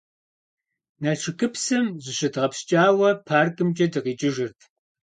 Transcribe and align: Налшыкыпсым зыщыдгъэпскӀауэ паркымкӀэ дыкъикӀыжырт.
Налшыкыпсым 1.03 1.85
зыщыдгъэпскӀауэ 2.03 3.09
паркымкӀэ 3.27 3.85
дыкъикӀыжырт. 3.91 4.59